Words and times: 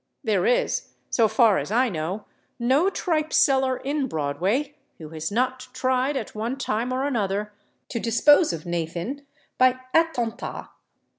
There 0.23 0.47
is, 0.47 0.93
so 1.11 1.27
far 1.27 1.59
as 1.59 1.71
I 1.71 1.87
know, 1.87 2.25
no 2.57 2.89
tripe 2.89 3.31
seller 3.31 3.77
in 3.77 4.07
Broadway 4.07 4.73
who 4.97 5.09
has 5.09 5.31
not 5.31 5.67
tried, 5.73 6.17
at 6.17 6.33
one 6.33 6.57
time 6.57 6.91
or 6.91 7.05
another, 7.05 7.53
to 7.89 7.99
dispose 7.99 8.51
of 8.51 8.65
Nathan 8.65 9.27
by 9.59 9.77
attentat. 9.93 10.69